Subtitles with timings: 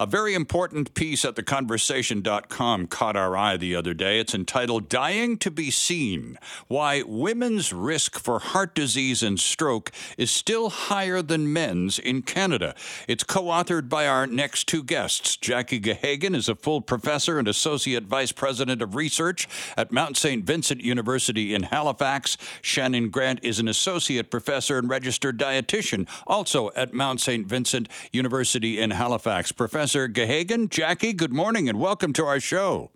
[0.00, 4.18] A very important piece at theconversation.com caught our eye the other day.
[4.18, 6.36] It's entitled Dying to Be Seen
[6.66, 12.74] Why Women's Risk for Heart Disease and Stroke is Still Higher Than Men's in Canada.
[13.06, 15.36] It's co authored by our next two guests.
[15.36, 20.44] Jackie Gahagan is a full professor and associate vice president of research at Mount St.
[20.44, 22.36] Vincent University in Halifax.
[22.62, 27.46] Shannon Grant is an associate professor and registered dietitian, also at Mount St.
[27.46, 29.52] Vincent University in Halifax.
[29.52, 32.90] Professor Gahagan, Jackie, good morning and welcome to our show.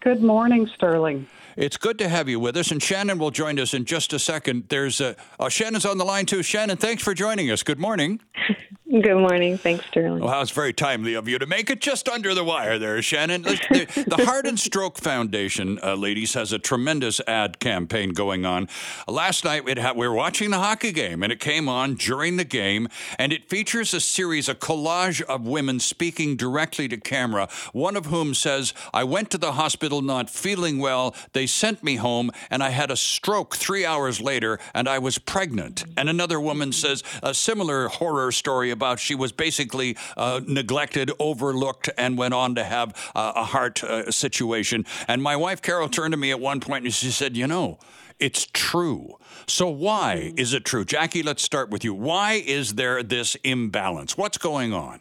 [0.00, 1.26] Good morning, Sterling.
[1.56, 4.18] It's good to have you with us, and Shannon will join us in just a
[4.18, 4.64] second.
[4.68, 6.42] There's a, oh, Shannon's on the line too.
[6.42, 7.62] Shannon, thanks for joining us.
[7.62, 8.20] Good morning.
[8.90, 9.56] Good morning.
[9.56, 10.24] Thanks, Sterling.
[10.24, 13.42] Well, it's very timely of you to make it just under the wire there, Shannon.
[13.42, 18.68] The, the Heart and Stroke Foundation, uh, ladies, has a tremendous ad campaign going on.
[19.06, 22.88] Last night, we were watching the hockey game, and it came on during the game,
[23.16, 28.06] and it features a series, a collage of women speaking directly to camera, one of
[28.06, 31.14] whom says, I went to the hospital not feeling well.
[31.32, 35.16] They sent me home, and I had a stroke three hours later, and I was
[35.16, 35.84] pregnant.
[35.96, 41.90] And another woman says a similar horror story about she was basically uh, neglected, overlooked,
[41.98, 44.86] and went on to have uh, a heart uh, situation.
[45.06, 47.78] And my wife, Carol, turned to me at one point and she said, You know,
[48.18, 49.18] it's true.
[49.46, 50.86] So, why is it true?
[50.86, 51.92] Jackie, let's start with you.
[51.92, 54.16] Why is there this imbalance?
[54.16, 55.00] What's going on?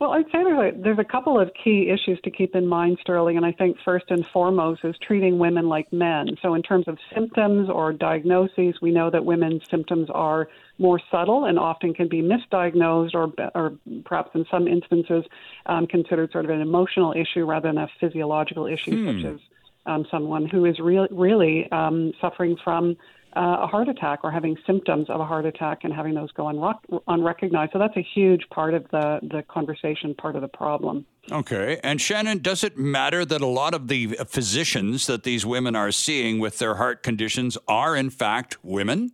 [0.00, 2.98] Well, I'd say there's a, there's a couple of key issues to keep in mind,
[3.00, 6.26] Sterling, and I think first and foremost is treating women like men.
[6.42, 11.44] So, in terms of symptoms or diagnoses, we know that women's symptoms are more subtle
[11.44, 15.24] and often can be misdiagnosed or, or perhaps in some instances
[15.66, 19.22] um, considered sort of an emotional issue rather than a physiological issue, hmm.
[19.22, 19.40] such as
[19.86, 22.96] um, someone who is re- really um, suffering from
[23.36, 26.44] uh, a heart attack or having symptoms of a heart attack and having those go
[26.44, 27.72] unre- unrecognized.
[27.72, 31.06] So that's a huge part of the, the conversation, part of the problem.
[31.30, 31.80] Okay.
[31.82, 35.90] And Shannon, does it matter that a lot of the physicians that these women are
[35.90, 39.12] seeing with their heart conditions are, in fact, women?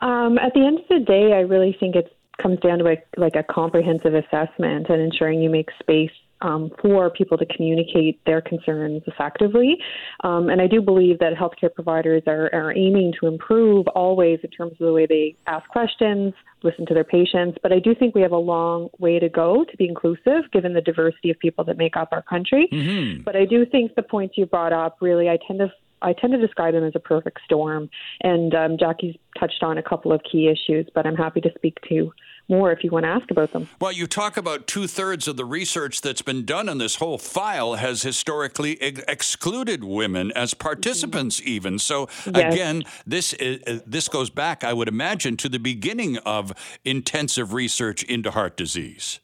[0.00, 2.96] Um, at the end of the day, I really think it comes down to a,
[3.16, 6.10] like a comprehensive assessment and ensuring you make space
[6.42, 9.78] um, for people to communicate their concerns effectively.
[10.24, 14.50] Um, and I do believe that healthcare providers are, are aiming to improve always in
[14.50, 17.58] terms of the way they ask questions, listen to their patients.
[17.62, 20.74] But I do think we have a long way to go to be inclusive, given
[20.74, 22.68] the diversity of people that make up our country.
[22.72, 23.22] Mm-hmm.
[23.22, 25.72] But I do think the points you brought up really, I tend to
[26.04, 27.88] I tend to describe them as a perfect storm.
[28.22, 31.78] And um, Jackie's touched on a couple of key issues, but I'm happy to speak
[31.88, 32.12] to
[32.48, 33.68] more if you want to ask about them.
[33.80, 37.18] Well, you talk about two thirds of the research that's been done in this whole
[37.18, 41.48] file has historically ex- excluded women as participants, mm-hmm.
[41.48, 41.78] even.
[41.78, 42.54] So yes.
[42.54, 46.52] again, this is, uh, this goes back, I would imagine, to the beginning of
[46.84, 49.20] intensive research into heart disease.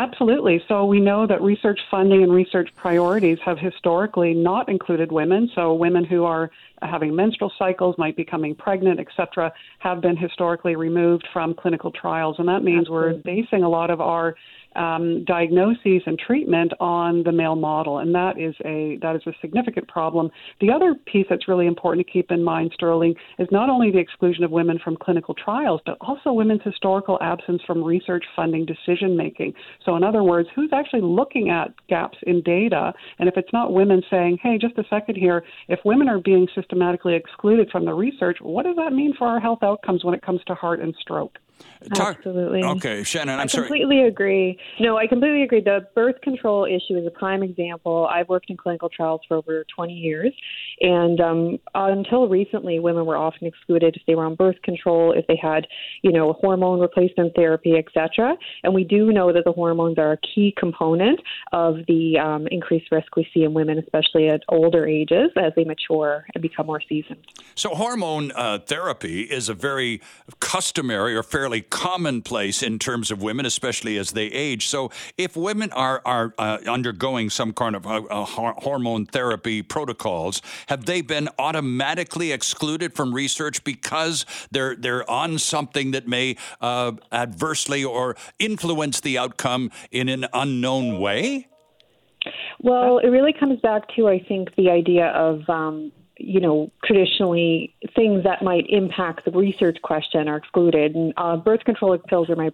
[0.00, 0.62] Absolutely.
[0.66, 5.50] So we know that research funding and research priorities have historically not included women.
[5.54, 6.50] So women who are
[6.80, 12.36] having menstrual cycles, might be coming pregnant, etc., have been historically removed from clinical trials,
[12.38, 13.12] and that means Absolutely.
[13.12, 14.36] we're basing a lot of our
[14.76, 19.32] um, diagnoses and treatment on the male model, and that is a that is a
[19.40, 20.30] significant problem.
[20.60, 23.98] The other piece that's really important to keep in mind, Sterling, is not only the
[23.98, 29.16] exclusion of women from clinical trials, but also women's historical absence from research funding decision
[29.16, 29.54] making.
[29.84, 32.92] So, in other words, who's actually looking at gaps in data?
[33.18, 36.48] And if it's not women saying, "Hey, just a second here," if women are being
[36.54, 40.22] systematically excluded from the research, what does that mean for our health outcomes when it
[40.22, 41.38] comes to heart and stroke?
[41.94, 42.62] Talk, Absolutely.
[42.62, 43.66] Okay, Shannon, I'm I sorry.
[43.66, 44.58] completely agree.
[44.80, 45.60] No, I completely agree.
[45.60, 48.08] The birth control issue is a prime example.
[48.10, 50.32] I've worked in clinical trials for over 20 years,
[50.80, 55.26] and um, until recently, women were often excluded if they were on birth control, if
[55.26, 55.66] they had,
[56.02, 58.36] you know, hormone replacement therapy, etc.
[58.64, 61.20] And we do know that the hormones are a key component
[61.52, 65.64] of the um, increased risk we see in women, especially at older ages as they
[65.64, 67.24] mature and become more seasoned.
[67.54, 70.00] So, hormone uh, therapy is a very
[70.40, 74.49] customary or fairly commonplace in terms of women, especially as they age.
[74.58, 80.42] So, if women are are uh, undergoing some kind of uh, uh, hormone therapy protocols,
[80.66, 86.92] have they been automatically excluded from research because they're they're on something that may uh,
[87.12, 91.46] adversely or influence the outcome in an unknown way?
[92.60, 97.74] Well, it really comes back to, I think, the idea of um, you know, traditionally
[97.96, 100.94] things that might impact the research question are excluded.
[100.94, 102.50] And uh, birth control pills are my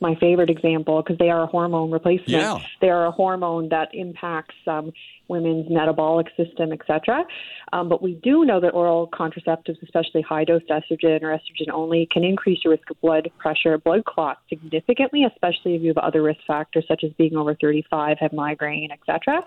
[0.00, 2.28] my favorite example because they are a hormone replacement.
[2.28, 2.58] Yeah.
[2.80, 4.92] They are a hormone that impacts um,
[5.28, 7.24] women's metabolic system, etc.
[7.72, 12.08] Um, but we do know that oral contraceptives, especially high dose estrogen or estrogen only,
[12.10, 16.22] can increase your risk of blood pressure, blood clots significantly, especially if you have other
[16.22, 19.42] risk factors such as being over 35, have migraine, etc.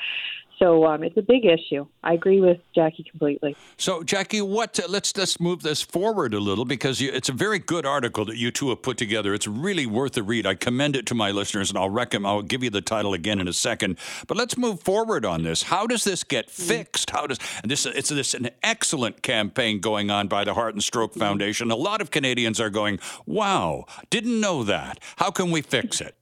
[0.62, 1.88] So um, it's a big issue.
[2.04, 3.56] I agree with Jackie completely.
[3.78, 4.80] So, Jackie, what?
[4.80, 8.26] Uh, let's let's move this forward a little because you, it's a very good article
[8.26, 9.34] that you two have put together.
[9.34, 10.46] It's really worth a read.
[10.46, 12.28] I commend it to my listeners, and I'll recommend.
[12.28, 13.98] I'll give you the title again in a second.
[14.28, 15.64] But let's move forward on this.
[15.64, 16.52] How does this get mm.
[16.52, 17.10] fixed?
[17.10, 17.88] How does and this?
[17.88, 21.72] It's this an excellent campaign going on by the Heart and Stroke Foundation.
[21.72, 25.00] A lot of Canadians are going, "Wow, didn't know that.
[25.16, 26.16] How can we fix it?"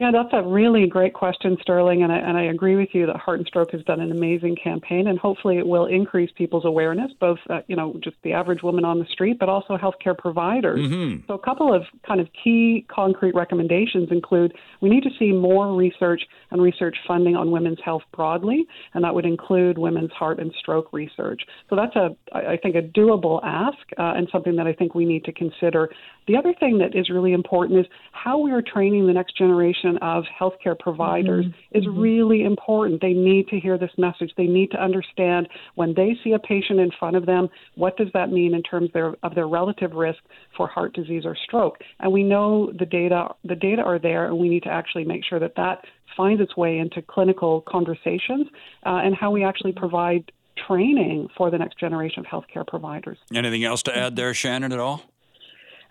[0.00, 3.16] Yeah, that's a really great question, Sterling, and I, and I agree with you that
[3.16, 7.12] Heart and Stroke has done an amazing campaign, and hopefully it will increase people's awareness,
[7.20, 10.80] both uh, you know just the average woman on the street, but also healthcare providers.
[10.80, 11.26] Mm-hmm.
[11.26, 15.76] So a couple of kind of key concrete recommendations include we need to see more
[15.76, 18.64] research and research funding on women's health broadly,
[18.94, 21.42] and that would include women's heart and stroke research.
[21.68, 25.04] So that's a I think a doable ask uh, and something that I think we
[25.04, 25.90] need to consider.
[26.26, 29.89] The other thing that is really important is how we are training the next generation
[29.98, 31.78] of healthcare providers mm-hmm.
[31.78, 32.00] is mm-hmm.
[32.00, 33.00] really important.
[33.00, 34.32] They need to hear this message.
[34.36, 38.08] They need to understand when they see a patient in front of them, what does
[38.14, 40.20] that mean in terms of their, of their relative risk
[40.56, 41.78] for heart disease or stroke?
[42.00, 45.24] And we know the data the data are there, and we need to actually make
[45.24, 45.84] sure that that
[46.16, 48.46] finds its way into clinical conversations
[48.84, 50.30] uh, and how we actually provide
[50.66, 53.18] training for the next generation of healthcare providers.
[53.34, 55.02] Anything else to add there, Shannon, at all?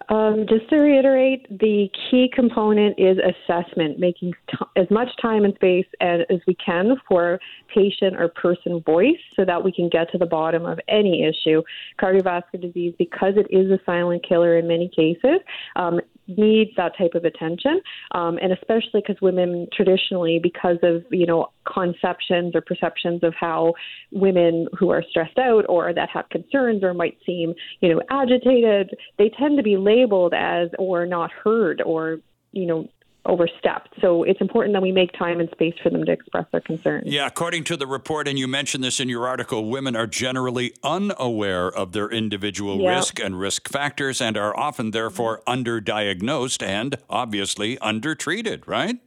[0.09, 5.53] Um, just to reiterate, the key component is assessment, making t- as much time and
[5.55, 7.39] space as, as we can for
[7.73, 11.61] patient or person voice so that we can get to the bottom of any issue.
[12.01, 15.39] Cardiovascular disease, because it is a silent killer in many cases,
[15.75, 15.99] um,
[16.37, 17.81] needs that type of attention,
[18.11, 23.73] um, and especially because women traditionally, because of you know conceptions or perceptions of how
[24.11, 28.95] women who are stressed out or that have concerns or might seem you know agitated,
[29.17, 32.19] they tend to be labeled as or not heard or
[32.51, 32.87] you know
[33.29, 33.93] overstepped.
[34.01, 37.07] So it's important that we make time and space for them to express their concerns.
[37.07, 40.73] Yeah, according to the report, and you mentioned this in your article, women are generally
[40.83, 42.95] unaware of their individual yeah.
[42.95, 48.97] risk and risk factors and are often therefore underdiagnosed and obviously undertreated, right?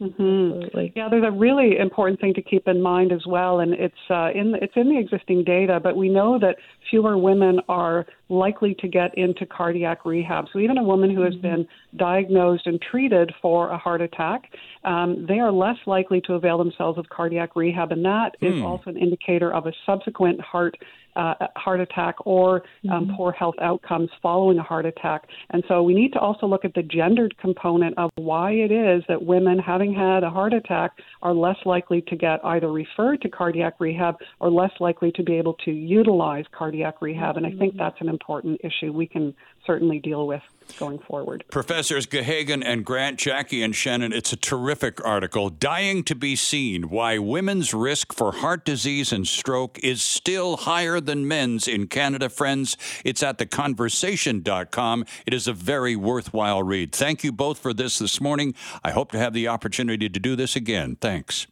[0.00, 0.90] Mm-hmm.
[0.94, 4.28] Yeah, there's a really important thing to keep in mind as well, and it's uh,
[4.34, 5.80] in it's in the existing data.
[5.80, 6.56] But we know that
[6.90, 10.46] fewer women are likely to get into cardiac rehab.
[10.52, 11.42] So even a woman who has mm-hmm.
[11.42, 14.50] been diagnosed and treated for a heart attack,
[14.84, 18.64] um, they are less likely to avail themselves of cardiac rehab, and that is hmm.
[18.64, 20.76] also an indicator of a subsequent heart
[21.16, 23.16] uh, heart attack or um, mm-hmm.
[23.16, 25.26] poor health outcomes following a heart attack.
[25.50, 29.02] And so we need to also look at the gendered component of why it is
[29.08, 30.92] that women having had a heart attack
[31.22, 35.34] are less likely to get either referred to cardiac rehab or less likely to be
[35.34, 37.36] able to utilize cardiac rehab.
[37.36, 37.78] And I think mm-hmm.
[37.78, 39.34] that's an important issue we can
[39.66, 40.42] certainly deal with
[40.78, 41.44] going forward.
[41.50, 45.50] Professors Gahagan and Grant, Jackie and Shannon, it's a terrific article.
[45.50, 50.98] Dying to be seen why women's risk for heart disease and stroke is still higher
[51.00, 52.28] than men's in Canada.
[52.28, 55.04] Friends, it's at theconversation.com.
[55.26, 56.92] It is a very worthwhile read.
[56.92, 58.54] Thank you both for this this morning.
[58.82, 60.96] I hope to have the opportunity to do this again.
[61.00, 61.46] Thanks.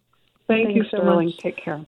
[0.46, 1.30] Thank, Thank you, Sterling.
[1.30, 1.82] So Take care.